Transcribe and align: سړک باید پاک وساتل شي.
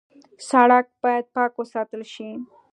سړک 0.49 0.85
باید 1.03 1.25
پاک 1.35 1.51
وساتل 1.57 2.01
شي. 2.13 2.29